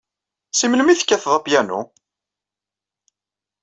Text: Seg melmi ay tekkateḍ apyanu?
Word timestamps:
Seg 0.53 0.67
melmi 0.69 0.91
ay 0.91 0.97
tekkateḍ 0.99 1.33
apyanu? 1.37 1.81